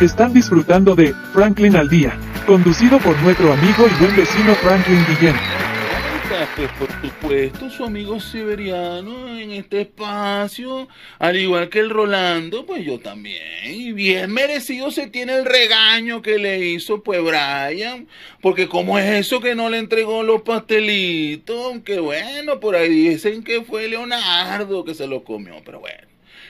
Están 0.00 0.32
disfrutando 0.32 0.94
de 0.94 1.12
Franklin 1.32 1.74
al 1.74 1.88
Día, 1.88 2.16
conducido 2.46 3.00
por 3.00 3.20
nuestro 3.20 3.52
amigo 3.52 3.84
y 3.88 4.00
buen 4.00 4.14
vecino 4.14 4.54
Franklin 4.54 5.04
Guillén. 5.08 5.34
Por 6.78 6.88
supuesto, 7.02 7.68
su 7.68 7.84
amigo 7.84 8.20
siberiano 8.20 9.36
en 9.36 9.50
este 9.50 9.80
espacio, 9.80 10.86
al 11.18 11.36
igual 11.36 11.68
que 11.68 11.80
el 11.80 11.90
Rolando, 11.90 12.64
pues 12.64 12.86
yo 12.86 13.00
también. 13.00 13.42
Y 13.64 13.90
bien 13.90 14.32
merecido 14.32 14.92
se 14.92 15.08
tiene 15.08 15.34
el 15.34 15.44
regaño 15.44 16.22
que 16.22 16.38
le 16.38 16.64
hizo 16.64 17.02
pues 17.02 17.20
Brian, 17.20 18.06
porque 18.40 18.68
como 18.68 19.00
es 19.00 19.26
eso 19.26 19.40
que 19.40 19.56
no 19.56 19.68
le 19.68 19.78
entregó 19.78 20.22
los 20.22 20.42
pastelitos, 20.42 21.66
aunque 21.66 21.98
bueno, 21.98 22.60
por 22.60 22.76
ahí 22.76 22.88
dicen 22.88 23.42
que 23.42 23.62
fue 23.62 23.88
Leonardo 23.88 24.84
que 24.84 24.94
se 24.94 25.08
lo 25.08 25.24
comió, 25.24 25.56
pero 25.64 25.80
bueno. 25.80 25.97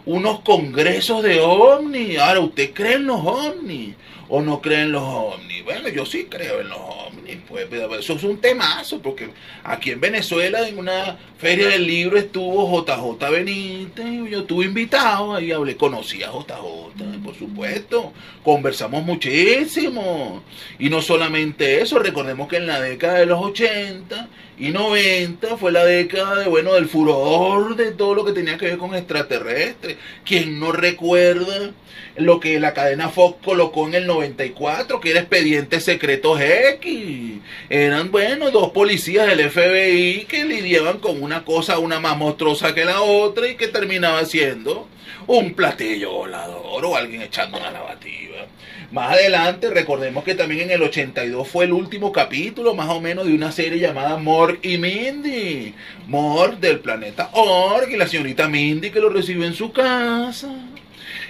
unos 0.04 0.40
congresos 0.40 1.22
de 1.22 1.40
ovnis. 1.40 2.18
Ahora, 2.18 2.40
¿usted 2.40 2.72
cree 2.72 2.94
en 2.94 3.06
los 3.06 3.20
ovnis 3.20 3.94
o 4.34 4.40
no 4.40 4.62
cree 4.62 4.80
en 4.80 4.92
los 4.92 5.02
ovnis? 5.02 5.62
Bueno, 5.62 5.90
yo 5.90 6.06
sí 6.06 6.26
creo 6.26 6.62
en 6.62 6.70
los 6.70 6.78
ovnis, 6.78 7.36
pues, 7.46 7.66
eso 7.98 8.14
es 8.14 8.24
un 8.24 8.38
temazo, 8.38 9.02
porque 9.02 9.28
aquí 9.62 9.90
en 9.90 10.00
Venezuela, 10.00 10.66
en 10.66 10.78
una 10.78 11.18
feria 11.36 11.68
del 11.68 11.86
libro, 11.86 12.16
estuvo 12.16 12.82
JJ 12.82 13.30
Benítez, 13.30 14.30
yo 14.30 14.40
estuve 14.40 14.64
invitado, 14.64 15.34
ahí 15.34 15.52
hablé, 15.52 15.76
conocí 15.76 16.22
a 16.22 16.30
JJ, 16.32 17.20
por 17.22 17.34
supuesto, 17.34 18.14
conversamos 18.42 19.04
muchísimo. 19.04 20.42
Y 20.78 20.88
no 20.88 21.02
solamente 21.02 21.82
eso, 21.82 21.98
recordemos 21.98 22.48
que 22.48 22.56
en 22.56 22.66
la 22.66 22.80
década 22.80 23.18
de 23.18 23.26
los 23.26 23.38
80 23.38 24.28
y 24.58 24.70
90 24.70 25.58
fue 25.58 25.72
la 25.72 25.84
década 25.84 26.36
de, 26.36 26.48
bueno, 26.48 26.72
del 26.72 26.88
furor 26.88 27.76
de 27.76 27.92
todo 27.92 28.14
lo 28.14 28.24
que 28.24 28.32
tenía 28.32 28.56
que 28.56 28.66
ver 28.66 28.78
con 28.78 28.94
extraterrestres. 28.94 29.98
Quien 30.24 30.58
no 30.58 30.72
recuerda 30.72 31.72
lo 32.16 32.40
que 32.40 32.60
la 32.60 32.74
cadena 32.74 33.08
Fox 33.08 33.38
colocó 33.44 33.88
en 33.88 33.94
el 33.94 34.06
94, 34.22 35.00
que 35.00 35.10
era 35.10 35.20
Expedientes 35.20 35.84
Secretos 35.84 36.40
X. 36.40 37.40
Eran, 37.68 38.10
bueno, 38.10 38.50
dos 38.50 38.70
policías 38.70 39.26
del 39.26 39.50
FBI 39.50 40.26
que 40.28 40.44
lidiaban 40.44 40.98
con 40.98 41.22
una 41.22 41.44
cosa, 41.44 41.78
una 41.78 42.00
más 42.00 42.16
monstruosa 42.16 42.74
que 42.74 42.84
la 42.84 43.02
otra 43.02 43.48
y 43.48 43.56
que 43.56 43.68
terminaba 43.68 44.24
siendo 44.24 44.88
un 45.26 45.54
platillo 45.54 46.12
volador 46.12 46.84
o 46.84 46.96
alguien 46.96 47.22
echando 47.22 47.58
una 47.58 47.70
lavativa. 47.70 48.46
Más 48.92 49.14
adelante, 49.14 49.70
recordemos 49.70 50.22
que 50.22 50.34
también 50.34 50.64
en 50.68 50.72
el 50.72 50.82
82 50.82 51.48
fue 51.48 51.64
el 51.64 51.72
último 51.72 52.12
capítulo, 52.12 52.74
más 52.74 52.90
o 52.90 53.00
menos, 53.00 53.26
de 53.26 53.32
una 53.32 53.50
serie 53.50 53.78
llamada 53.78 54.18
Morg 54.18 54.58
y 54.60 54.76
Mindy. 54.76 55.74
Morg 56.08 56.58
del 56.58 56.80
planeta 56.80 57.30
Org 57.32 57.90
y 57.90 57.96
la 57.96 58.06
señorita 58.06 58.48
Mindy 58.48 58.90
que 58.90 59.00
lo 59.00 59.08
recibe 59.08 59.46
en 59.46 59.54
su 59.54 59.72
casa. 59.72 60.52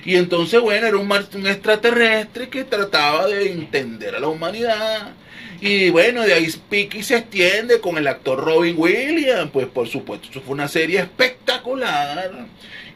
Y 0.05 0.17
entonces, 0.17 0.61
bueno, 0.61 0.89
era 0.89 0.97
un, 0.97 1.47
extraterrestre 1.47 2.49
que 2.49 2.65
trataba 2.65 3.29
de 3.29 3.53
entender 3.53 4.17
a 4.17 4.21
la 4.21 4.27
humanidad. 4.27 5.13
Y 5.61 5.91
bueno, 5.91 6.23
de 6.23 6.35
ahí 6.35 6.49
Picky 6.69 7.05
se 7.05 7.19
extiende 7.19 7.81
con 7.81 7.97
el 7.97 8.09
actor 8.09 8.45
Robin 8.45 8.75
Williams. 8.77 9.53
Pues 9.53 9.69
por 9.69 9.87
supuesto, 9.87 10.27
eso 10.29 10.41
fue 10.41 10.55
una 10.55 10.67
serie 10.67 10.99
espectacular. 10.99 12.47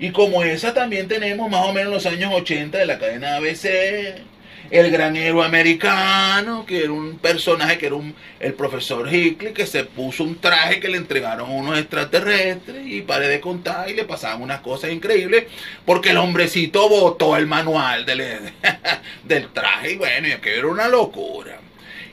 Y 0.00 0.10
como 0.10 0.42
esa 0.42 0.74
también 0.74 1.06
tenemos 1.06 1.48
más 1.48 1.64
o 1.66 1.72
menos 1.72 1.92
los 1.92 2.06
años 2.06 2.32
80 2.34 2.78
de 2.78 2.86
la 2.86 2.98
cadena 2.98 3.36
ABC 3.36 4.34
el 4.70 4.90
gran 4.90 5.16
héroe 5.16 5.44
americano, 5.44 6.64
que 6.66 6.84
era 6.84 6.92
un 6.92 7.18
personaje 7.18 7.78
que 7.78 7.86
era 7.86 7.94
un, 7.94 8.14
el 8.40 8.54
profesor 8.54 9.12
Hickley, 9.12 9.52
que 9.52 9.66
se 9.66 9.84
puso 9.84 10.24
un 10.24 10.38
traje 10.38 10.80
que 10.80 10.88
le 10.88 10.98
entregaron 10.98 11.50
unos 11.50 11.78
extraterrestres 11.78 12.86
y 12.86 13.02
paré 13.02 13.28
de 13.28 13.40
contar 13.40 13.88
y 13.90 13.94
le 13.94 14.04
pasaban 14.04 14.42
unas 14.42 14.60
cosas 14.60 14.92
increíbles 14.92 15.44
porque 15.84 16.10
el 16.10 16.18
hombrecito 16.18 16.88
botó 16.88 17.36
el 17.36 17.46
manual 17.46 18.06
del, 18.06 18.22
del 19.24 19.48
traje 19.52 19.92
y 19.92 19.96
bueno, 19.96 20.28
y 20.28 20.36
que 20.40 20.58
era 20.58 20.66
una 20.66 20.88
locura. 20.88 21.60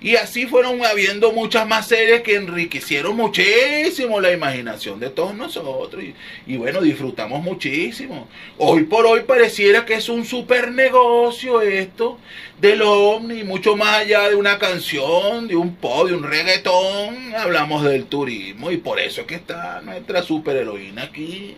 Y 0.04 0.18
así 0.18 0.48
fueron 0.48 0.86
habiendo 0.86 1.32
muchas 1.32 1.66
más 1.66 1.88
series 1.88 2.24
que 2.24 2.36
enriquecieron 2.36 3.16
muchísimo 3.16 4.20
la 4.20 4.34
imaginación 4.34 5.00
de 5.00 5.10
todos 5.10 5.34
nosotros. 5.34 6.04
Y, 6.46 6.58
bueno, 6.58 6.82
disfrutamos 6.82 7.42
muchísimo. 7.42 8.28
Hoy 8.58 8.84
por 8.84 9.06
hoy 9.06 9.22
pareciera 9.22 9.86
que 9.86 9.94
es 9.94 10.10
un 10.10 10.26
super 10.26 10.74
negocio 10.74 11.62
esto 11.62 12.20
del 12.60 12.82
ovni, 12.82 13.46
mucho 13.46 13.78
más 13.78 14.02
allá 14.02 14.28
de 14.28 14.36
una 14.36 14.60
canción, 14.60 15.48
de 15.48 15.56
un 15.56 15.74
pop, 15.78 16.10
de 16.10 16.16
un 16.16 16.24
reggaetón. 16.24 17.34
Hablamos 17.38 17.86
del 17.86 18.06
turismo 18.06 18.72
y 18.72 18.78
por 18.78 19.00
eso 19.00 19.22
es 19.22 19.28
que 19.28 19.36
está 19.36 19.80
nuestra 19.82 20.22
super 20.22 20.58
heroína 20.58 21.04
aquí 21.04 21.56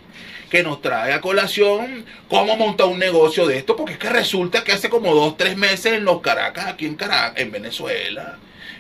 que 0.50 0.64
nos 0.64 0.82
trae 0.82 1.14
a 1.14 1.22
colación 1.22 2.06
cómo 2.30 2.56
montar 2.56 2.88
un 2.88 3.00
negocio 3.00 3.46
de 3.46 3.58
esto, 3.58 3.76
porque 3.76 3.94
es 3.94 4.00
que 4.00 4.10
resulta 4.10 4.64
que 4.64 4.72
hace 4.72 4.90
como 4.90 5.14
dos, 5.14 5.38
tres 5.38 5.58
meses 5.58 5.94
en 5.94 6.06
los 6.06 6.22
Caracas, 6.22 6.68
aquí 6.68 6.86
en 6.86 6.96
Caracas, 6.96 7.42
en 7.42 7.52
Venezuela, 7.52 8.35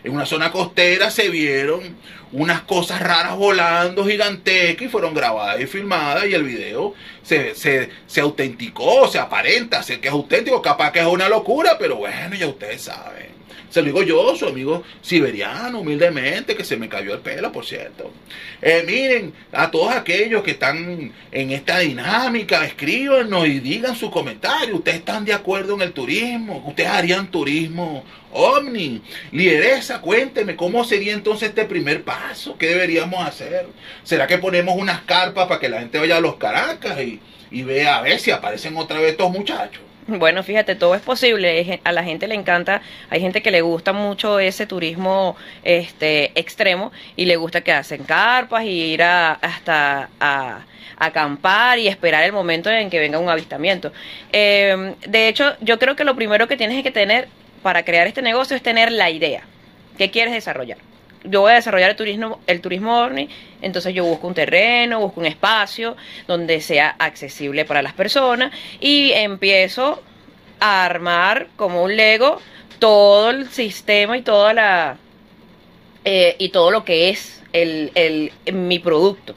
en 0.05 0.13
una 0.13 0.25
zona 0.25 0.51
costera 0.51 1.09
se 1.09 1.29
vieron 1.29 1.97
unas 2.31 2.61
cosas 2.61 3.01
raras 3.01 3.35
volando 3.35 4.05
gigantescas 4.05 4.85
y 4.85 4.89
fueron 4.89 5.13
grabadas 5.13 5.59
y 5.59 5.65
filmadas 5.65 6.25
y 6.27 6.33
el 6.33 6.43
video 6.43 6.93
se, 7.23 7.55
se, 7.55 7.89
se 8.05 8.21
autenticó, 8.21 9.07
se 9.07 9.19
aparenta 9.19 9.81
ser 9.81 9.99
que 9.99 10.09
es 10.09 10.13
auténtico, 10.13 10.61
capaz 10.61 10.91
que 10.91 10.99
es 10.99 11.07
una 11.07 11.27
locura, 11.27 11.77
pero 11.79 11.95
bueno, 11.95 12.35
ya 12.35 12.47
ustedes 12.47 12.83
saben. 12.83 13.34
Se 13.69 13.81
lo 13.81 13.87
digo 13.87 14.03
yo, 14.03 14.35
su 14.35 14.47
amigo 14.47 14.83
siberiano, 15.01 15.81
humildemente, 15.81 16.55
que 16.55 16.63
se 16.63 16.77
me 16.77 16.87
cayó 16.87 17.13
el 17.13 17.19
pelo, 17.19 17.51
por 17.51 17.65
cierto. 17.65 18.11
Eh, 18.61 18.83
miren, 18.85 19.33
a 19.51 19.69
todos 19.69 19.93
aquellos 19.93 20.43
que 20.43 20.51
están 20.51 21.11
en 21.31 21.51
esta 21.51 21.79
dinámica, 21.79 22.65
escríbanos 22.65 23.47
y 23.47 23.59
digan 23.59 23.95
su 23.95 24.09
comentario. 24.09 24.75
¿Ustedes 24.75 24.99
están 24.99 25.25
de 25.25 25.33
acuerdo 25.33 25.75
en 25.75 25.81
el 25.81 25.91
turismo? 25.91 26.63
¿Ustedes 26.65 26.89
harían 26.89 27.31
turismo 27.31 28.03
ovni? 28.31 29.01
Lideresa, 29.31 30.01
cuénteme, 30.01 30.55
¿cómo 30.55 30.83
sería 30.83 31.13
entonces 31.13 31.49
este 31.49 31.65
primer 31.65 32.03
paso? 32.03 32.57
¿Qué 32.57 32.67
deberíamos 32.67 33.25
hacer? 33.25 33.67
¿Será 34.03 34.27
que 34.27 34.37
ponemos 34.37 34.75
unas 34.77 35.01
carpas 35.01 35.47
para 35.47 35.59
que 35.59 35.69
la 35.69 35.79
gente 35.79 35.99
vaya 35.99 36.17
a 36.17 36.21
los 36.21 36.35
Caracas 36.37 36.99
y, 37.01 37.19
y 37.51 37.63
vea 37.63 37.97
a 37.97 38.01
ver 38.01 38.19
si 38.19 38.31
aparecen 38.31 38.77
otra 38.77 38.99
vez 38.99 39.11
estos 39.11 39.31
muchachos? 39.31 39.84
Bueno, 40.07 40.43
fíjate, 40.43 40.75
todo 40.75 40.93
es 40.93 41.01
posible. 41.01 41.79
A 41.83 41.91
la 41.91 42.03
gente 42.03 42.27
le 42.27 42.35
encanta, 42.35 42.81
hay 43.09 43.21
gente 43.21 43.41
que 43.41 43.49
le 43.49 43.61
gusta 43.61 43.91
mucho 43.91 44.39
ese 44.39 44.67
turismo 44.67 45.35
este 45.63 46.31
extremo 46.39 46.91
y 47.15 47.25
le 47.25 47.37
gusta 47.37 47.61
quedarse 47.61 47.95
en 47.95 48.03
carpas 48.03 48.65
y 48.65 48.93
ir 48.93 49.01
a, 49.01 49.33
hasta 49.33 50.09
a, 50.19 50.59
acampar 50.97 51.79
y 51.79 51.87
esperar 51.87 52.23
el 52.23 52.33
momento 52.33 52.69
en 52.69 52.89
que 52.91 52.99
venga 52.99 53.17
un 53.17 53.29
avistamiento. 53.29 53.91
Em, 54.31 54.93
de 55.07 55.27
hecho, 55.27 55.55
yo 55.61 55.79
creo 55.79 55.95
que 55.95 56.03
lo 56.03 56.15
primero 56.15 56.47
que 56.47 56.55
tienes 56.55 56.83
que 56.83 56.91
tener 56.91 57.27
para 57.63 57.83
crear 57.83 58.05
este 58.05 58.21
negocio 58.21 58.55
es 58.55 58.61
tener 58.61 58.91
la 58.91 59.09
idea. 59.09 59.41
¿Qué 59.97 60.11
quieres 60.11 60.33
desarrollar? 60.33 60.77
Yo 61.29 61.41
voy 61.41 61.51
a 61.51 61.55
desarrollar 61.55 61.91
el 61.91 61.95
turismo, 61.95 62.39
el 62.47 62.61
turismo 62.61 63.01
ovni, 63.01 63.29
entonces 63.61 63.93
yo 63.93 64.03
busco 64.05 64.27
un 64.27 64.33
terreno, 64.33 64.99
busco 64.99 65.19
un 65.19 65.25
espacio 65.25 65.95
donde 66.27 66.61
sea 66.61 66.95
accesible 66.99 67.65
para 67.65 67.81
las 67.81 67.93
personas 67.93 68.51
y 68.79 69.11
empiezo 69.11 70.01
a 70.59 70.85
armar 70.85 71.47
como 71.55 71.83
un 71.83 71.95
Lego 71.95 72.41
todo 72.79 73.29
el 73.31 73.49
sistema 73.49 74.17
y 74.17 74.21
toda 74.21 74.53
la 74.53 74.97
eh, 76.03 76.35
y 76.37 76.49
todo 76.49 76.71
lo 76.71 76.85
que 76.85 77.09
es 77.09 77.41
el, 77.51 77.91
el 77.95 78.31
mi 78.53 78.79
producto. 78.79 79.35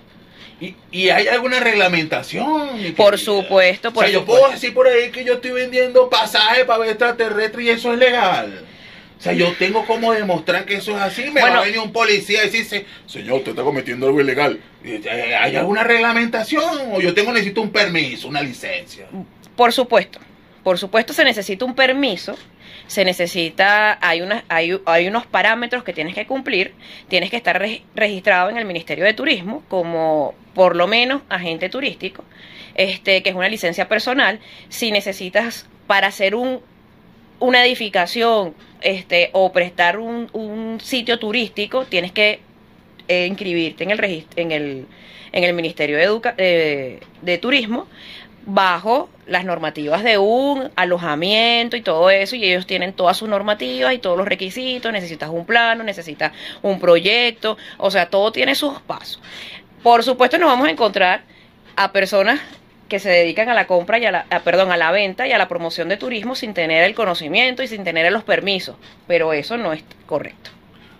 ¿Y, 0.60 0.74
¿Y, 0.90 1.08
hay 1.08 1.28
alguna 1.28 1.60
reglamentación? 1.60 2.94
Por 2.96 3.16
supuesto, 3.16 3.92
por 3.92 4.04
o 4.04 4.06
sea, 4.06 4.12
yo 4.12 4.24
puedo 4.24 4.50
decir 4.50 4.74
por 4.74 4.88
ahí 4.88 5.10
que 5.10 5.24
yo 5.24 5.34
estoy 5.34 5.52
vendiendo 5.52 6.10
pasajes 6.10 6.64
para 6.64 6.80
ver 6.80 6.90
extraterrestres 6.90 7.64
y 7.64 7.70
eso 7.70 7.92
es 7.92 7.98
legal. 7.98 8.67
O 9.18 9.20
sea, 9.20 9.32
yo 9.32 9.52
tengo 9.58 9.84
como 9.84 10.12
demostrar 10.12 10.64
que 10.64 10.74
eso 10.76 10.92
es 10.96 11.02
así. 11.02 11.30
Me 11.32 11.40
va 11.40 11.58
a 11.58 11.64
venir 11.64 11.80
un 11.80 11.92
policía 11.92 12.42
y 12.42 12.46
decirse, 12.46 12.86
señor, 13.06 13.38
usted 13.38 13.50
está 13.50 13.62
cometiendo 13.64 14.06
algo 14.06 14.20
ilegal. 14.20 14.60
Eh, 14.84 15.02
¿Hay 15.40 15.56
alguna 15.56 15.82
reglamentación? 15.84 16.92
O 16.92 17.00
yo 17.00 17.12
tengo 17.14 17.32
necesito 17.32 17.60
un 17.60 17.70
permiso, 17.70 18.28
una 18.28 18.42
licencia. 18.42 19.06
Por 19.56 19.72
supuesto. 19.72 20.20
por 20.62 20.78
supuesto 20.78 21.12
se 21.12 21.24
necesita 21.24 21.64
un 21.64 21.74
permiso, 21.74 22.36
se 22.86 23.04
necesita, 23.04 23.98
hay, 24.06 24.20
una, 24.20 24.44
hay, 24.48 24.78
hay 24.86 25.08
unos 25.08 25.26
parámetros 25.26 25.82
que 25.82 25.92
tienes 25.92 26.14
que 26.14 26.26
cumplir, 26.26 26.74
tienes 27.08 27.30
que 27.30 27.36
estar 27.38 27.58
re- 27.58 27.82
registrado 27.94 28.50
en 28.50 28.56
el 28.58 28.66
Ministerio 28.66 29.04
de 29.04 29.14
Turismo 29.14 29.62
como 29.68 30.34
por 30.54 30.76
lo 30.76 30.86
menos 30.86 31.22
agente 31.28 31.68
turístico, 31.70 32.22
este, 32.74 33.22
que 33.22 33.30
es 33.30 33.36
una 33.36 33.48
licencia 33.48 33.88
personal. 33.88 34.38
Si 34.68 34.92
necesitas 34.92 35.66
para 35.86 36.06
hacer 36.08 36.34
un, 36.34 36.60
una 37.40 37.64
edificación 37.64 38.54
este, 38.80 39.30
o 39.32 39.52
prestar 39.52 39.98
un, 39.98 40.28
un 40.32 40.80
sitio 40.80 41.18
turístico, 41.18 41.84
tienes 41.84 42.12
que 42.12 42.40
eh, 43.08 43.26
inscribirte 43.26 43.84
en 43.84 43.90
el, 43.90 43.98
regist- 43.98 44.32
en 44.36 44.52
el, 44.52 44.86
en 45.32 45.44
el 45.44 45.54
Ministerio 45.54 45.96
de, 45.96 46.04
Educa- 46.04 46.34
eh, 46.36 47.00
de 47.22 47.38
Turismo 47.38 47.86
bajo 48.50 49.10
las 49.26 49.44
normativas 49.44 50.02
de 50.02 50.16
un 50.16 50.70
alojamiento 50.74 51.76
y 51.76 51.82
todo 51.82 52.08
eso, 52.08 52.34
y 52.34 52.44
ellos 52.44 52.66
tienen 52.66 52.94
todas 52.94 53.16
sus 53.18 53.28
normativas 53.28 53.92
y 53.92 53.98
todos 53.98 54.16
los 54.16 54.26
requisitos, 54.26 54.90
necesitas 54.90 55.28
un 55.28 55.44
plano, 55.44 55.84
necesitas 55.84 56.32
un 56.62 56.80
proyecto, 56.80 57.58
o 57.76 57.90
sea, 57.90 58.08
todo 58.08 58.32
tiene 58.32 58.54
sus 58.54 58.80
pasos. 58.80 59.20
Por 59.82 60.02
supuesto 60.02 60.38
nos 60.38 60.48
vamos 60.48 60.66
a 60.66 60.70
encontrar 60.70 61.22
a 61.76 61.92
personas 61.92 62.40
que 62.88 62.98
se 62.98 63.10
dedican 63.10 63.48
a 63.48 63.54
la 63.54 63.66
compra 63.66 63.98
y 63.98 64.06
a 64.06 64.10
la, 64.10 64.26
a- 64.30 64.40
perdón, 64.40 64.72
a 64.72 64.76
la 64.76 64.90
venta 64.90 65.26
y 65.26 65.32
a 65.32 65.38
la 65.38 65.48
promoción 65.48 65.88
de 65.88 65.96
turismo 65.96 66.34
sin 66.34 66.54
tener 66.54 66.84
el 66.84 66.94
conocimiento 66.94 67.62
y 67.62 67.68
sin 67.68 67.84
tener 67.84 68.10
los 68.12 68.24
permisos, 68.24 68.76
pero 69.06 69.32
eso 69.32 69.56
no 69.56 69.72
es 69.72 69.84
correcto. 70.06 70.50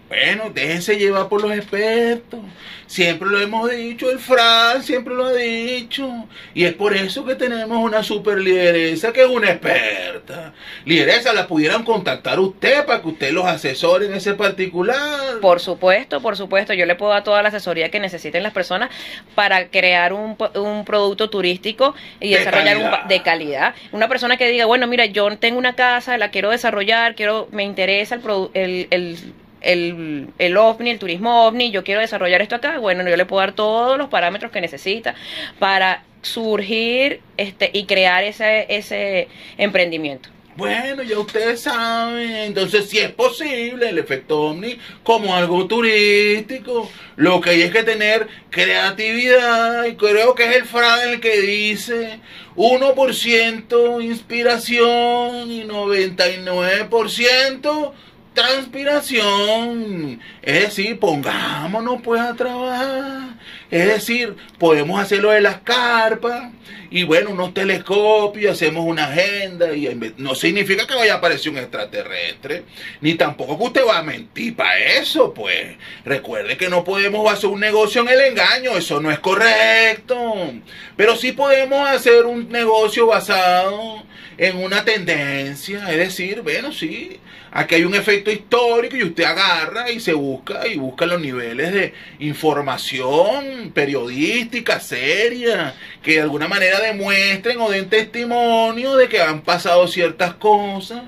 Bueno, 0.09 0.51
déjense 0.55 0.97
llevar 0.99 1.29
por 1.29 1.43
los 1.43 1.53
expertos. 1.53 2.41
Siempre 2.87 3.29
lo 3.29 3.39
hemos 3.39 3.71
dicho, 3.71 4.11
el 4.11 4.19
Fran 4.19 4.83
siempre 4.83 5.15
lo 5.15 5.27
ha 5.27 5.35
dicho. 5.35 6.27
Y 6.55 6.65
es 6.65 6.73
por 6.73 6.97
eso 6.97 7.27
que 7.27 7.35
tenemos 7.35 7.77
una 7.85 8.03
super 8.03 8.39
lideresa 8.39 9.13
que 9.13 9.21
es 9.25 9.29
una 9.29 9.51
experta. 9.51 10.55
Lideresa, 10.87 11.35
la 11.35 11.47
pudieran 11.47 11.83
contactar 11.85 12.41
usted 12.41 12.87
para 12.87 13.03
que 13.03 13.09
usted 13.09 13.33
los 13.33 13.45
asesore 13.45 14.07
en 14.07 14.15
ese 14.15 14.33
particular. 14.33 15.39
Por 15.43 15.61
supuesto, 15.61 16.23
por 16.23 16.37
supuesto, 16.39 16.73
yo 16.73 16.87
le 16.87 16.95
puedo 16.95 17.13
dar 17.13 17.25
toda 17.25 17.43
la 17.43 17.51
asesoría 17.51 17.91
que 17.91 18.01
necesiten 18.01 18.43
las 18.43 18.55
personas 18.55 18.89
para 19.35 19.69
crear 19.69 20.15
un, 20.15 20.39
un 20.55 20.85
producto 20.87 21.29
turístico 21.29 21.95
y 22.21 22.31
De 22.31 22.39
desarrollar 22.39 22.77
un 22.79 22.83
calidad. 22.85 23.03
pa- 23.03 23.09
de 23.09 23.23
calidad. 23.23 23.75
Una 23.93 24.09
persona 24.09 24.39
que 24.39 24.49
diga, 24.49 24.65
bueno, 24.65 24.87
mira, 24.87 25.05
yo 25.05 25.37
tengo 25.37 25.59
una 25.59 25.75
casa, 25.75 26.17
la 26.17 26.31
quiero 26.31 26.49
desarrollar, 26.51 27.15
quiero, 27.15 27.49
me 27.53 27.65
interesa 27.65 28.15
el, 28.15 28.23
el, 28.55 28.87
el, 28.91 29.19
el, 29.61 30.29
el 30.39 30.57
ovni, 30.57 30.91
el 30.91 30.99
turismo 30.99 31.47
ovni, 31.47 31.71
yo 31.71 31.85
quiero 31.85 32.01
desarrollar 32.01 32.43
esto 32.43 32.57
acá, 32.57 32.79
bueno, 32.79 33.09
yo 33.09 33.17
le 33.17 33.27
puedo 33.27 33.41
dar 33.41 33.53
todos 33.53 33.99
los 33.99 34.09
parámetros 34.09 34.53
que 34.53 34.61
necesita 34.61 35.15
para 35.59 36.05
surgir 36.23 37.21
este 37.37 37.71
y 37.73 37.87
crear 37.87 38.25
ese, 38.25 38.67
ese 38.69 39.29
emprendimiento. 39.57 40.31
Bueno, 40.59 41.03
ya 41.05 41.19
ustedes 41.21 41.61
saben, 41.61 42.35
entonces 42.35 42.91
si 42.91 42.99
es 42.99 43.13
posible 43.13 43.91
el 43.91 43.99
efecto 43.99 44.41
ovni 44.41 44.77
como 45.05 45.37
algo 45.37 45.69
turístico, 45.69 46.91
lo 47.15 47.41
que 47.41 47.51
hay 47.51 47.63
es 47.63 47.71
que 47.71 47.85
tener 47.85 48.27
creatividad 48.51 49.85
y 49.85 49.95
creo 49.95 50.35
que 50.35 50.47
es 50.47 50.57
el 50.57 50.65
Fran 50.65 51.11
el 51.11 51.21
que 51.21 51.41
dice 51.43 52.19
1% 52.57 54.03
inspiración 54.03 55.49
y 55.49 55.63
99% 55.63 57.93
transpiración. 58.39 60.21
Es 60.43 60.63
decir, 60.63 60.99
pongámonos 60.99 62.01
pues 62.03 62.21
a 62.21 62.35
trabajar. 62.35 63.37
Es 63.71 63.87
decir, 63.87 64.37
podemos 64.59 65.01
hacerlo 65.01 65.31
de 65.31 65.41
las 65.41 65.59
carpas 65.63 66.53
y 66.91 67.03
bueno, 67.03 67.31
unos 67.31 67.53
telescopios, 67.53 68.53
hacemos 68.53 68.85
una 68.87 69.05
agenda 69.05 69.75
y 69.75 69.89
no 70.17 70.35
significa 70.35 70.87
que 70.87 70.95
vaya 70.95 71.15
a 71.15 71.17
aparecer 71.19 71.53
un 71.53 71.59
extraterrestre, 71.59 72.65
ni 73.01 73.15
tampoco 73.15 73.59
que 73.59 73.65
usted 73.65 73.87
va 73.87 73.99
a 73.99 74.03
mentir 74.03 74.57
para 74.57 74.79
eso, 74.79 75.35
pues. 75.35 75.77
Recuerde 76.05 76.57
que 76.57 76.69
no 76.69 76.85
podemos 76.85 77.31
hacer 77.31 77.51
un 77.51 77.61
negocio 77.61 78.03
en 78.03 78.09
el 78.09 78.21
engaño, 78.21 78.77
eso 78.77 79.01
no 79.01 79.11
es 79.11 79.19
correcto. 79.19 80.53
Pero 80.97 81.17
sí 81.17 81.33
podemos 81.33 81.89
hacer 81.89 82.25
un 82.25 82.49
negocio 82.49 83.07
basado 83.07 84.03
en 84.39 84.57
una 84.57 84.85
tendencia, 84.85 85.91
es 85.91 85.97
decir, 85.97 86.43
bueno, 86.43 86.73
sí, 86.73 87.19
aquí 87.51 87.75
hay 87.75 87.85
un 87.85 87.97
efecto 87.97 88.31
histórico 88.31 88.97
y 88.97 89.03
usted 89.03 89.25
agarra 89.25 89.91
y 89.91 89.99
se 89.99 90.13
busca 90.13 90.67
y 90.69 90.77
busca 90.77 91.07
los 91.07 91.21
niveles 91.21 91.73
de 91.73 91.93
información 92.21 93.73
periodística 93.75 94.79
seria 94.79 95.75
que 96.03 96.13
de 96.13 96.21
alguna 96.21 96.47
manera 96.47 96.78
demuestren 96.81 97.61
o 97.61 97.71
den 97.71 97.89
testimonio 97.89 98.97
de 98.97 99.09
que 99.09 99.21
han 99.21 99.43
pasado 99.43 99.87
ciertas 99.89 100.35
cosas 100.35 101.03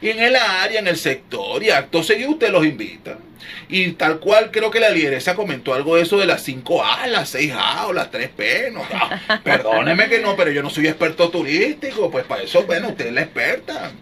y 0.00 0.10
en 0.10 0.20
el 0.20 0.36
área, 0.36 0.80
en 0.80 0.88
el 0.88 0.96
sector 0.96 1.62
y 1.62 1.70
acto 1.70 2.02
seguido 2.02 2.30
usted 2.30 2.50
los 2.50 2.64
invita. 2.64 3.18
Y 3.68 3.92
tal 3.92 4.18
cual 4.18 4.50
creo 4.50 4.70
que 4.70 4.80
la 4.80 4.90
lideresa 4.90 5.34
comentó 5.34 5.74
algo 5.74 5.96
de 5.96 6.02
eso 6.02 6.18
de 6.18 6.26
las 6.26 6.46
5A, 6.46 7.06
las 7.06 7.34
6A 7.34 7.86
o 7.86 7.92
las 7.92 8.10
3P. 8.10 8.72
No, 8.72 8.82
Ah, 9.28 9.40
perdóneme 9.42 10.08
que 10.08 10.20
no, 10.20 10.36
pero 10.36 10.50
yo 10.50 10.62
no 10.62 10.70
soy 10.70 10.86
experto 10.86 11.30
turístico. 11.30 12.10
Pues 12.10 12.24
para 12.24 12.42
eso, 12.42 12.62
bueno, 12.64 12.88
usted 12.88 13.06
es 13.06 13.12
la 13.12 13.22
experta. 13.22 13.92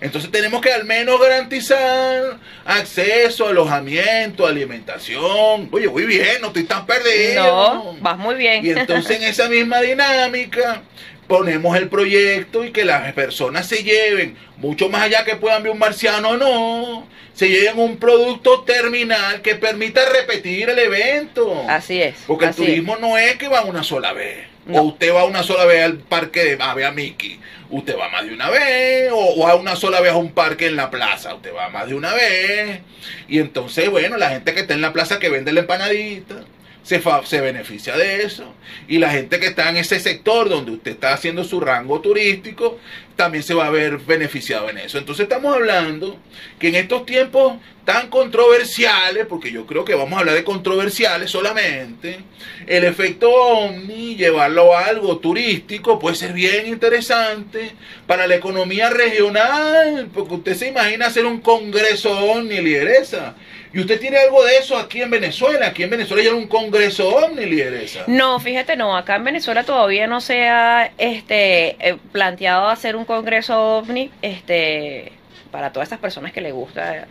Entonces 0.00 0.30
tenemos 0.30 0.60
que 0.60 0.72
al 0.72 0.84
menos 0.84 1.20
garantizar 1.20 2.38
acceso, 2.64 3.48
alojamiento, 3.48 4.46
alimentación. 4.46 5.68
Oye, 5.70 5.88
muy 5.88 6.04
bien, 6.04 6.40
no 6.40 6.48
estoy 6.48 6.64
tan 6.64 6.86
perdido. 6.86 7.44
No, 7.44 7.96
vas 8.00 8.18
muy 8.18 8.34
bien. 8.34 8.64
Y 8.64 8.70
entonces 8.70 9.16
en 9.16 9.24
esa 9.24 9.48
misma 9.48 9.80
dinámica 9.80 10.82
ponemos 11.26 11.76
el 11.76 11.88
proyecto 11.88 12.64
y 12.64 12.72
que 12.72 12.84
las 12.84 13.12
personas 13.12 13.66
se 13.66 13.82
lleven, 13.82 14.36
mucho 14.56 14.88
más 14.88 15.02
allá 15.02 15.24
que 15.24 15.36
puedan 15.36 15.62
ver 15.62 15.72
un 15.72 15.78
marciano 15.78 16.30
o 16.30 16.36
no, 16.36 17.06
se 17.34 17.48
lleven 17.48 17.78
un 17.78 17.96
producto 17.96 18.62
terminal 18.62 19.40
que 19.42 19.54
permita 19.54 20.02
repetir 20.10 20.68
el 20.68 20.78
evento. 20.78 21.64
Así 21.68 22.02
es. 22.02 22.16
Porque 22.26 22.44
el 22.46 22.50
es. 22.50 22.56
turismo 22.56 22.96
no 22.96 23.16
es 23.16 23.36
que 23.36 23.48
va 23.48 23.64
una 23.64 23.82
sola 23.82 24.12
vez. 24.12 24.46
No. 24.66 24.78
O 24.78 24.82
usted 24.82 25.12
va 25.12 25.24
una 25.24 25.42
sola 25.42 25.64
vez 25.64 25.82
al 25.82 25.98
parque 25.98 26.44
de 26.44 26.62
a 26.62 26.74
ver 26.74 26.84
a 26.84 26.92
Mickey. 26.92 27.40
Usted 27.70 27.96
va 27.98 28.08
más 28.10 28.24
de 28.24 28.32
una 28.34 28.48
vez. 28.50 29.10
O, 29.10 29.16
o 29.16 29.48
a 29.48 29.56
una 29.56 29.74
sola 29.74 30.00
vez 30.00 30.12
a 30.12 30.16
un 30.16 30.32
parque 30.32 30.66
en 30.66 30.76
la 30.76 30.90
plaza. 30.90 31.34
Usted 31.34 31.52
va 31.52 31.68
más 31.70 31.88
de 31.88 31.94
una 31.94 32.14
vez. 32.14 32.80
Y 33.28 33.38
entonces, 33.40 33.90
bueno, 33.90 34.16
la 34.18 34.28
gente 34.28 34.54
que 34.54 34.60
está 34.60 34.74
en 34.74 34.82
la 34.82 34.92
plaza 34.92 35.18
que 35.18 35.30
vende 35.30 35.52
la 35.52 35.60
empanadita. 35.60 36.44
Se, 36.82 36.98
fa- 37.00 37.24
se 37.24 37.40
beneficia 37.40 37.96
de 37.96 38.22
eso. 38.24 38.52
Y 38.88 38.98
la 38.98 39.10
gente 39.10 39.38
que 39.38 39.46
está 39.46 39.68
en 39.70 39.76
ese 39.76 40.00
sector 40.00 40.48
donde 40.48 40.72
usted 40.72 40.92
está 40.92 41.12
haciendo 41.12 41.44
su 41.44 41.60
rango 41.60 42.00
turístico, 42.00 42.78
también 43.16 43.42
se 43.42 43.54
va 43.54 43.66
a 43.66 43.70
ver 43.70 43.98
beneficiado 43.98 44.68
en 44.70 44.78
eso. 44.78 44.98
Entonces 44.98 45.24
estamos 45.24 45.54
hablando 45.54 46.18
que 46.58 46.68
en 46.68 46.76
estos 46.76 47.06
tiempos 47.06 47.54
tan 47.84 48.08
controversiales, 48.08 49.26
porque 49.26 49.50
yo 49.50 49.66
creo 49.66 49.84
que 49.84 49.94
vamos 49.94 50.14
a 50.14 50.20
hablar 50.20 50.34
de 50.36 50.44
controversiales 50.44 51.30
solamente, 51.30 52.20
el 52.66 52.84
efecto 52.84 53.32
ovni, 53.32 54.16
llevarlo 54.16 54.76
a 54.76 54.86
algo 54.86 55.18
turístico, 55.18 55.98
puede 55.98 56.14
ser 56.14 56.32
bien 56.32 56.66
interesante 56.66 57.72
para 58.06 58.26
la 58.26 58.36
economía 58.36 58.90
regional, 58.90 60.08
porque 60.14 60.34
usted 60.34 60.54
se 60.54 60.68
imagina 60.68 61.06
hacer 61.06 61.26
un 61.26 61.40
congreso 61.40 62.10
ovni 62.10 62.60
lideresa. 62.60 63.34
Y 63.74 63.80
usted 63.80 63.98
tiene 63.98 64.18
algo 64.18 64.44
de 64.44 64.58
eso 64.58 64.76
aquí 64.76 65.00
en 65.00 65.10
Venezuela. 65.10 65.68
Aquí 65.68 65.82
en 65.82 65.88
Venezuela 65.88 66.22
ya 66.22 66.30
hay 66.30 66.36
un 66.36 66.46
congreso 66.46 67.08
ovni 67.08 67.46
lideresa. 67.46 68.04
No, 68.06 68.38
fíjate, 68.38 68.76
no, 68.76 68.94
acá 68.94 69.16
en 69.16 69.24
Venezuela 69.24 69.64
todavía 69.64 70.06
no 70.06 70.20
se 70.20 70.46
ha 70.46 70.92
este, 70.98 71.76
eh, 71.80 71.96
planteado 72.12 72.68
hacer 72.68 72.96
un 72.96 73.01
congreso 73.04 73.78
ovni 73.78 74.10
este, 74.22 75.12
para 75.50 75.72
todas 75.72 75.86
estas 75.86 76.00
personas 76.00 76.32
que 76.32 76.40
le 76.40 76.52
gusta. 76.52 77.06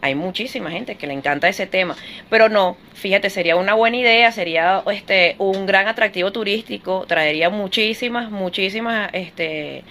Hay 0.00 0.14
muchísima 0.14 0.70
gente 0.70 0.94
que 0.94 1.08
le 1.08 1.12
encanta 1.12 1.48
ese 1.48 1.66
tema, 1.66 1.96
pero 2.30 2.48
no, 2.48 2.76
fíjate, 2.94 3.30
sería 3.30 3.56
una 3.56 3.74
buena 3.74 3.96
idea, 3.96 4.30
sería 4.30 4.84
este, 4.92 5.34
un 5.38 5.66
gran 5.66 5.88
atractivo 5.88 6.30
turístico, 6.30 7.04
traería 7.08 7.50
muchísimas, 7.50 8.30
muchísimas 8.30 9.10
este, 9.12 9.82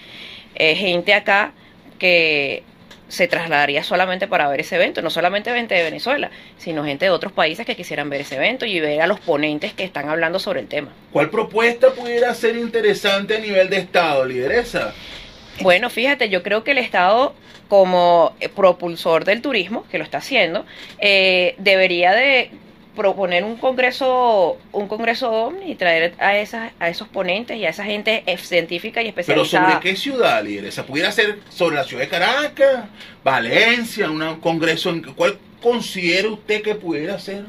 eh, 0.54 0.74
gente 0.76 1.12
acá 1.12 1.52
que 1.98 2.62
se 3.08 3.26
trasladaría 3.26 3.82
solamente 3.82 4.28
para 4.28 4.48
ver 4.48 4.60
ese 4.60 4.76
evento, 4.76 5.02
no 5.02 5.10
solamente 5.10 5.52
gente 5.52 5.74
de 5.74 5.82
Venezuela, 5.82 6.30
sino 6.58 6.84
gente 6.84 7.06
de 7.06 7.10
otros 7.10 7.32
países 7.32 7.66
que 7.66 7.74
quisieran 7.74 8.10
ver 8.10 8.20
ese 8.20 8.36
evento 8.36 8.66
y 8.66 8.80
ver 8.80 9.00
a 9.00 9.06
los 9.06 9.18
ponentes 9.18 9.72
que 9.72 9.84
están 9.84 10.08
hablando 10.08 10.38
sobre 10.38 10.60
el 10.60 10.68
tema. 10.68 10.92
¿Cuál 11.10 11.30
propuesta 11.30 11.90
pudiera 11.90 12.34
ser 12.34 12.56
interesante 12.56 13.36
a 13.36 13.40
nivel 13.40 13.70
de 13.70 13.78
Estado, 13.78 14.24
lideresa? 14.24 14.94
Bueno, 15.60 15.90
fíjate, 15.90 16.28
yo 16.28 16.42
creo 16.42 16.64
que 16.64 16.72
el 16.72 16.78
Estado, 16.78 17.34
como 17.68 18.34
eh, 18.40 18.48
propulsor 18.48 19.24
del 19.24 19.42
turismo, 19.42 19.84
que 19.90 19.98
lo 19.98 20.04
está 20.04 20.18
haciendo, 20.18 20.64
eh, 20.98 21.54
debería 21.58 22.12
de 22.12 22.50
proponer 22.98 23.44
un 23.44 23.56
congreso 23.56 24.58
un 24.72 24.88
congreso 24.88 25.30
ovni 25.30 25.70
y 25.70 25.74
traer 25.76 26.14
a 26.18 26.36
esas 26.36 26.72
a 26.80 26.88
esos 26.88 27.06
ponentes 27.06 27.56
y 27.56 27.64
a 27.64 27.68
esa 27.68 27.84
gente 27.84 28.24
científica 28.38 29.00
y 29.00 29.12
Pero 29.12 29.20
especializada 29.20 29.68
¿sobre 29.68 29.80
qué 29.80 29.96
ciudad, 29.96 30.42
lideresa? 30.42 30.84
¿Pudiera 30.84 31.12
ser 31.12 31.38
sobre 31.48 31.76
la 31.76 31.84
ciudad 31.84 32.02
de 32.02 32.08
Caracas, 32.08 32.86
Valencia, 33.22 34.10
un 34.10 34.40
congreso? 34.40 34.90
En, 34.90 35.02
¿Cuál 35.02 35.38
considera 35.62 36.28
usted 36.28 36.60
que 36.60 36.74
pudiera 36.74 37.20
ser 37.20 37.44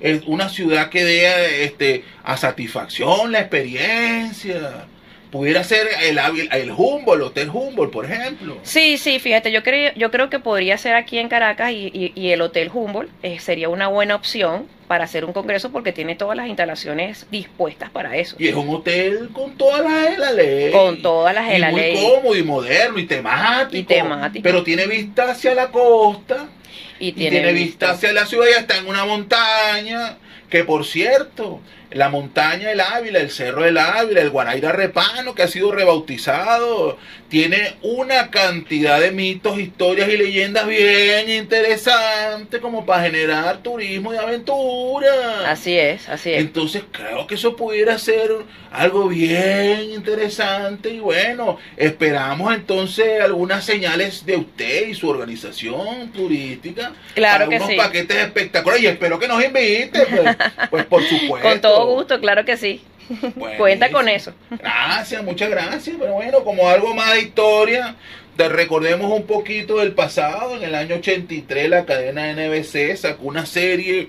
eh, 0.00 0.20
una 0.26 0.48
ciudad 0.48 0.88
que 0.88 1.04
dé 1.04 1.64
este, 1.64 2.04
a 2.22 2.36
satisfacción 2.36 3.32
la 3.32 3.40
experiencia? 3.40 4.86
Pudiera 5.32 5.64
ser 5.64 5.88
el, 6.02 6.18
el 6.52 6.70
Humboldt, 6.70 7.16
el 7.16 7.22
Hotel 7.22 7.50
Humboldt, 7.50 7.90
por 7.90 8.04
ejemplo. 8.04 8.58
Sí, 8.62 8.98
sí, 8.98 9.18
fíjate, 9.18 9.50
yo 9.50 9.62
creo, 9.64 9.90
yo 9.96 10.10
creo 10.10 10.28
que 10.28 10.38
podría 10.38 10.76
ser 10.76 10.94
aquí 10.94 11.18
en 11.18 11.28
Caracas 11.28 11.72
y, 11.72 12.12
y, 12.14 12.30
el 12.30 12.42
Hotel 12.42 12.70
Humboldt 12.72 13.10
eh, 13.22 13.40
sería 13.40 13.70
una 13.70 13.88
buena 13.88 14.14
opción 14.14 14.68
para 14.86 15.04
hacer 15.04 15.24
un 15.24 15.32
congreso 15.32 15.72
porque 15.72 15.90
tiene 15.90 16.16
todas 16.16 16.36
las 16.36 16.48
instalaciones 16.48 17.26
dispuestas 17.30 17.90
para 17.90 18.14
eso. 18.18 18.36
Y 18.38 18.48
es 18.48 18.54
un 18.54 18.68
hotel 18.68 19.30
con 19.32 19.56
todas 19.56 19.82
las 19.82 20.10
de 20.10 20.18
la 20.18 20.32
ley. 20.32 20.70
Con 20.70 21.00
todas 21.00 21.34
las 21.34 21.48
de 21.48 21.58
la 21.58 21.72
ley. 21.72 21.96
Muy 21.96 22.14
cómodo 22.14 22.36
y 22.36 22.42
moderno 22.42 22.98
y 22.98 23.06
temático. 23.06 23.76
Y 23.76 23.82
temático. 23.84 24.42
Pero 24.42 24.62
tiene 24.62 24.86
vista 24.86 25.30
hacia 25.30 25.54
la 25.54 25.70
costa. 25.70 26.50
Y 26.98 27.12
tiene, 27.12 27.52
vista 27.52 27.92
hacia 27.92 28.12
la 28.12 28.26
ciudad 28.26 28.46
y 28.54 28.60
está 28.60 28.76
en 28.76 28.86
una 28.86 29.06
montaña. 29.06 30.18
Que 30.50 30.62
por 30.62 30.84
cierto, 30.84 31.60
la 31.94 32.08
montaña 32.08 32.68
del 32.68 32.80
Ávila, 32.80 33.20
el 33.20 33.30
Cerro 33.30 33.62
del 33.62 33.78
Ávila, 33.78 34.20
el 34.20 34.30
Guaraira 34.30 34.72
Repano, 34.72 35.34
que 35.34 35.42
ha 35.42 35.48
sido 35.48 35.72
rebautizado, 35.72 36.98
tiene 37.28 37.76
una 37.82 38.30
cantidad 38.30 39.00
de 39.00 39.10
mitos, 39.10 39.58
historias 39.58 40.08
y 40.08 40.16
leyendas 40.16 40.66
bien 40.66 41.30
interesantes 41.30 42.60
como 42.60 42.84
para 42.84 43.04
generar 43.04 43.62
turismo 43.62 44.12
y 44.12 44.16
aventura. 44.16 45.50
Así 45.50 45.78
es, 45.78 46.08
así 46.08 46.32
es. 46.32 46.40
Entonces 46.40 46.82
creo 46.90 47.26
que 47.26 47.36
eso 47.36 47.56
pudiera 47.56 47.98
ser 47.98 48.30
algo 48.70 49.08
bien 49.08 49.92
interesante 49.92 50.90
y 50.90 51.00
bueno, 51.00 51.58
esperamos 51.76 52.54
entonces 52.54 53.20
algunas 53.20 53.64
señales 53.64 54.24
de 54.24 54.36
usted 54.36 54.88
y 54.88 54.94
su 54.94 55.08
organización 55.08 56.10
turística 56.12 56.92
claro 57.14 57.46
para 57.46 57.58
que 57.58 57.64
unos 57.64 57.76
paquetes 57.76 58.16
espectaculares 58.16 58.82
y 58.82 58.86
espero 58.86 59.18
que 59.18 59.28
nos 59.28 59.44
invite, 59.44 60.06
pues, 60.06 60.36
pues 60.70 60.86
por 60.86 61.02
supuesto. 61.08 61.48
Con 61.48 61.60
todo 61.60 61.81
gusto, 61.86 62.20
claro 62.20 62.44
que 62.44 62.56
sí. 62.56 62.82
Cuenta 63.58 63.90
con 63.90 64.08
eso. 64.08 64.32
Gracias, 64.50 65.22
muchas 65.22 65.50
gracias. 65.50 65.96
Pero 65.98 66.14
bueno, 66.14 66.44
como 66.44 66.68
algo 66.68 66.94
más 66.94 67.12
de 67.14 67.22
historia, 67.22 67.96
te 68.36 68.48
recordemos 68.48 69.10
un 69.10 69.26
poquito 69.26 69.78
del 69.78 69.92
pasado. 69.92 70.56
En 70.56 70.62
el 70.62 70.74
año 70.74 70.96
83 70.96 71.68
la 71.68 71.84
cadena 71.84 72.32
NBC 72.32 72.96
sacó 72.96 73.26
una 73.26 73.46
serie 73.46 74.08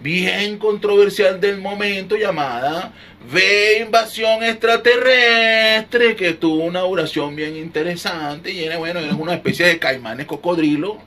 bien 0.00 0.58
controversial 0.58 1.40
del 1.40 1.58
momento 1.58 2.16
llamada 2.16 2.92
Ve 3.30 3.78
Invasión 3.84 4.42
Extraterrestre, 4.42 6.16
que 6.16 6.32
tuvo 6.32 6.64
una 6.64 6.80
duración 6.80 7.36
bien 7.36 7.56
interesante 7.56 8.50
y 8.50 8.64
era, 8.64 8.78
bueno, 8.78 9.00
era 9.00 9.14
una 9.14 9.34
especie 9.34 9.66
de 9.66 9.78
caimanes 9.78 10.26
cocodrilo 10.26 10.98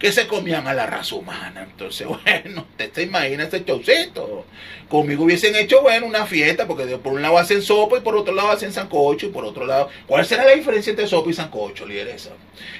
que 0.00 0.12
se 0.12 0.26
comían 0.26 0.66
a 0.66 0.74
la 0.74 0.86
raza 0.86 1.14
humana. 1.14 1.66
Entonces, 1.70 2.08
bueno, 2.24 2.66
usted 2.70 2.90
se 2.92 3.02
imagina 3.02 3.44
ese 3.44 3.62
showcito. 3.64 4.46
Conmigo 4.88 5.24
hubiesen 5.24 5.54
hecho, 5.54 5.82
bueno, 5.82 6.06
una 6.06 6.26
fiesta, 6.26 6.66
porque 6.66 6.84
por 6.96 7.12
un 7.12 7.22
lado 7.22 7.38
hacen 7.38 7.62
sopa 7.62 7.98
y 7.98 8.00
por 8.00 8.16
otro 8.16 8.34
lado 8.34 8.50
hacen 8.50 8.72
sancocho 8.72 9.26
y 9.26 9.28
por 9.28 9.44
otro 9.44 9.64
lado... 9.64 9.88
¿Cuál 10.06 10.24
será 10.26 10.44
la 10.44 10.52
diferencia 10.52 10.90
entre 10.90 11.06
sopa 11.06 11.30
y 11.30 11.34
sancocho, 11.34 11.86
lideresa? 11.86 12.30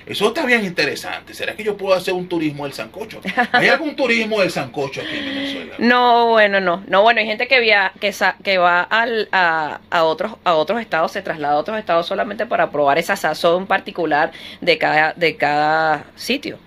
Eso 0.06 0.28
está 0.28 0.44
bien 0.44 0.64
interesante. 0.64 1.34
¿Será 1.34 1.54
que 1.54 1.62
yo 1.62 1.76
puedo 1.76 1.94
hacer 1.94 2.14
un 2.14 2.26
turismo 2.28 2.64
del 2.64 2.72
sancocho? 2.72 3.20
¿Hay 3.52 3.68
algún 3.68 3.94
turismo 3.94 4.40
del 4.40 4.50
sancocho 4.50 5.02
aquí 5.02 5.16
en 5.16 5.24
Venezuela? 5.24 5.76
No, 5.90 6.28
bueno, 6.30 6.60
no. 6.60 6.84
No, 6.88 7.02
bueno, 7.02 7.20
hay 7.20 7.26
gente 7.26 7.46
que, 7.46 7.60
via, 7.60 7.92
que, 8.00 8.12
que 8.42 8.58
va 8.58 8.79
al, 8.82 9.28
a, 9.32 9.80
a, 9.90 10.04
otros, 10.04 10.32
a 10.44 10.54
otros 10.54 10.80
estados, 10.80 11.12
se 11.12 11.22
traslada 11.22 11.54
a 11.54 11.58
otros 11.58 11.78
estados 11.78 12.06
solamente 12.06 12.46
para 12.46 12.70
probar 12.70 12.98
esa 12.98 13.16
sazón 13.16 13.66
particular 13.66 14.32
de 14.60 14.78
cada, 14.78 15.12
de 15.14 15.36
cada 15.36 16.04
sitio. 16.16 16.58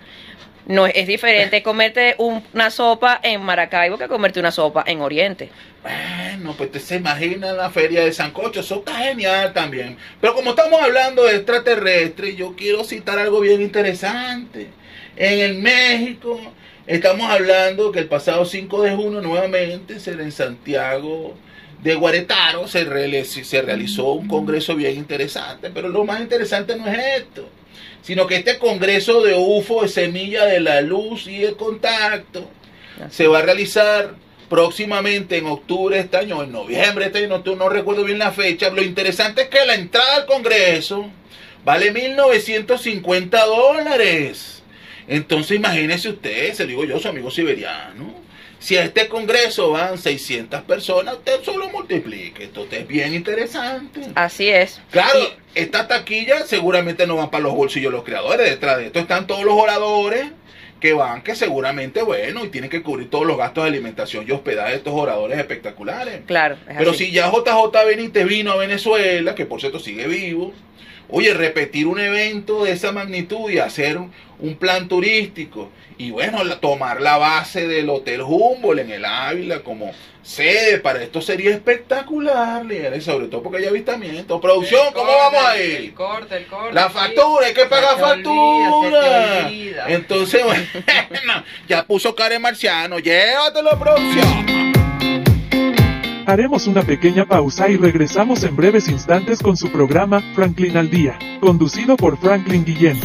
No 0.66 0.86
es 0.86 1.06
diferente 1.06 1.62
comerte 1.64 2.16
una 2.18 2.70
sopa 2.70 3.20
en 3.22 3.42
Maracaibo 3.42 3.98
que 3.98 4.08
comerte 4.08 4.40
una 4.40 4.50
sopa 4.50 4.84
en 4.86 5.00
Oriente. 5.00 5.50
Bueno, 5.82 6.54
pues 6.56 6.72
te 6.72 6.80
se 6.80 6.96
imagina 6.96 7.52
la 7.52 7.68
feria 7.70 8.02
de 8.04 8.12
Sancocho, 8.12 8.60
eso 8.60 8.76
está 8.76 8.94
genial 8.94 9.52
también. 9.52 9.98
Pero 10.20 10.34
como 10.34 10.50
estamos 10.50 10.80
hablando 10.80 11.24
de 11.24 11.36
extraterrestres, 11.36 12.36
yo 12.36 12.56
quiero 12.56 12.84
citar 12.84 13.18
algo 13.18 13.40
bien 13.40 13.60
interesante. 13.60 14.68
En 15.16 15.40
el 15.40 15.58
México 15.58 16.40
estamos 16.86 17.30
hablando 17.30 17.92
que 17.92 18.00
el 18.00 18.08
pasado 18.08 18.46
5 18.46 18.82
de 18.82 18.96
junio 18.96 19.20
nuevamente 19.20 19.96
en 20.06 20.32
Santiago 20.32 21.36
de 21.84 21.94
Guaretaro 21.94 22.66
se, 22.66 23.24
se 23.24 23.62
realizó 23.62 24.12
un 24.14 24.26
congreso 24.26 24.74
bien 24.74 24.96
interesante. 24.96 25.70
Pero 25.70 25.88
lo 25.88 26.04
más 26.04 26.20
interesante 26.20 26.76
no 26.76 26.88
es 26.88 26.98
esto 27.18 27.48
sino 28.04 28.26
que 28.26 28.36
este 28.36 28.58
Congreso 28.58 29.22
de 29.22 29.34
UFO, 29.34 29.80
de 29.80 29.88
Semilla 29.88 30.44
de 30.44 30.60
la 30.60 30.82
Luz 30.82 31.26
y 31.26 31.42
el 31.42 31.56
Contacto, 31.56 32.50
se 33.08 33.26
va 33.26 33.38
a 33.38 33.42
realizar 33.42 34.14
próximamente 34.50 35.38
en 35.38 35.46
octubre 35.46 35.96
de 35.96 36.02
este 36.02 36.18
año, 36.18 36.42
en 36.42 36.52
noviembre 36.52 37.06
de 37.06 37.06
este 37.06 37.24
año, 37.24 37.42
no, 37.44 37.56
no 37.56 37.68
recuerdo 37.70 38.04
bien 38.04 38.18
la 38.18 38.30
fecha. 38.30 38.68
Lo 38.68 38.82
interesante 38.82 39.42
es 39.42 39.48
que 39.48 39.64
la 39.64 39.74
entrada 39.74 40.16
al 40.16 40.26
Congreso 40.26 41.10
vale 41.64 41.94
1.950 41.94 43.46
dólares. 43.46 44.62
Entonces 45.08 45.56
imagínese 45.56 46.10
usted, 46.10 46.52
se 46.52 46.64
lo 46.64 46.68
digo 46.68 46.84
yo, 46.84 46.98
su 46.98 47.08
amigo 47.08 47.30
siberiano, 47.30 48.14
si 48.64 48.78
a 48.78 48.84
este 48.84 49.08
congreso 49.08 49.72
van 49.72 49.98
600 49.98 50.62
personas, 50.62 51.16
usted 51.16 51.42
solo 51.42 51.68
multiplique. 51.68 52.44
Esto 52.44 52.66
es 52.70 52.88
bien 52.88 53.12
interesante. 53.12 54.00
Así 54.14 54.48
es. 54.48 54.80
Claro, 54.90 55.20
esta 55.54 55.86
taquilla 55.86 56.46
seguramente 56.46 57.06
no 57.06 57.16
van 57.16 57.30
para 57.30 57.42
los 57.44 57.54
bolsillos 57.54 57.92
de 57.92 57.98
los 57.98 58.06
creadores. 58.06 58.48
Detrás 58.48 58.78
de 58.78 58.86
esto 58.86 59.00
están 59.00 59.26
todos 59.26 59.44
los 59.44 59.52
oradores 59.52 60.28
que 60.84 60.92
van, 60.92 61.22
que 61.22 61.34
seguramente, 61.34 62.02
bueno, 62.02 62.44
y 62.44 62.50
tienen 62.50 62.68
que 62.68 62.82
cubrir 62.82 63.08
todos 63.08 63.26
los 63.26 63.38
gastos 63.38 63.64
de 63.64 63.70
alimentación 63.70 64.26
y 64.28 64.32
hospedaje 64.32 64.72
de 64.72 64.76
estos 64.76 64.92
oradores 64.92 65.38
espectaculares. 65.38 66.20
Claro. 66.26 66.58
Pero 66.76 66.92
si 66.92 67.10
ya 67.10 67.30
JJ 67.30 67.86
Benítez 67.86 68.28
vino 68.28 68.52
a 68.52 68.56
Venezuela, 68.56 69.34
que 69.34 69.46
por 69.46 69.60
cierto 69.60 69.78
sigue 69.78 70.06
vivo, 70.06 70.52
oye, 71.08 71.32
repetir 71.32 71.86
un 71.86 72.00
evento 72.00 72.64
de 72.64 72.72
esa 72.72 72.92
magnitud 72.92 73.50
y 73.50 73.60
hacer 73.60 73.96
un 73.96 74.56
plan 74.56 74.86
turístico 74.86 75.70
y 75.96 76.10
bueno, 76.10 76.44
tomar 76.58 77.00
la 77.00 77.16
base 77.16 77.66
del 77.66 77.88
Hotel 77.88 78.20
Humboldt 78.20 78.80
en 78.80 78.90
el 78.90 79.06
Ávila 79.06 79.60
como 79.60 79.90
sede 80.24 80.78
para 80.78 81.02
esto 81.02 81.20
sería 81.20 81.50
espectacular, 81.50 82.64
y 82.72 83.00
sobre 83.00 83.28
todo 83.28 83.42
porque 83.42 83.58
hay 83.58 83.66
avistamiento. 83.66 84.40
Producción, 84.40 84.92
¿cómo 84.92 85.12
vamos 85.12 85.44
a 85.44 85.56
ir? 85.60 85.76
El 85.76 85.94
corte, 85.94 86.36
el 86.38 86.46
corte. 86.46 86.74
La 86.74 86.90
factura, 86.90 87.46
hay 87.46 87.54
que 87.54 87.66
pagar 87.66 87.98
factura. 87.98 89.50
Entonces, 89.86 90.42
bueno, 90.44 90.64
ya 91.68 91.86
puso 91.86 92.14
cara 92.14 92.38
marciano, 92.38 92.98
llévatelo, 92.98 93.78
producción. 93.78 94.64
Haremos 96.26 96.66
una 96.66 96.82
pequeña 96.82 97.26
pausa 97.26 97.68
y 97.68 97.76
regresamos 97.76 98.44
en 98.44 98.56
breves 98.56 98.88
instantes 98.88 99.40
con 99.40 99.58
su 99.58 99.70
programa 99.70 100.22
Franklin 100.34 100.78
al 100.78 100.88
Día, 100.88 101.18
conducido 101.38 101.98
por 101.98 102.16
Franklin 102.16 102.64
Guillén. 102.64 102.98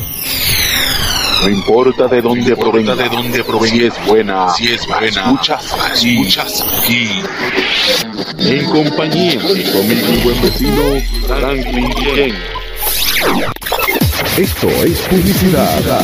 No 1.41 1.49
importa 1.49 2.07
de 2.07 2.21
dónde 2.21 2.55
provenga, 2.55 2.95
de 2.95 3.07
dónde 3.07 3.43
provenga, 3.43 3.75
si 3.75 3.85
es 3.85 3.93
buena, 4.05 4.49
si 4.49 4.73
es 4.73 4.85
buena, 4.85 5.07
escuchas 5.07 5.73
aquí, 5.73 6.19
escuchas 6.19 6.83
aquí. 6.83 7.07
En 8.39 8.65
compañía 8.65 9.41
de 9.41 9.71
conmigo 9.71 10.07
mi 10.09 10.17
buen 10.23 10.41
vecino 10.41 10.99
Franklin. 11.27 12.35
Esto 14.37 14.67
es 14.67 14.99
publicidad 15.07 16.01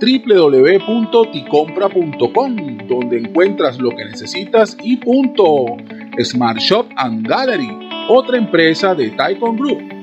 www.ticompra.com, 0.00 2.56
donde 2.86 3.18
encuentras 3.18 3.78
lo 3.78 3.90
que 3.90 4.04
necesitas 4.04 4.76
y 4.82 4.96
punto. 4.98 5.76
Smart 6.22 6.58
Shop 6.58 6.86
and 6.96 7.26
Gallery, 7.26 7.68
otra 8.08 8.38
empresa 8.38 8.94
de 8.94 9.10
Taikon 9.10 9.56
Group 9.56 9.93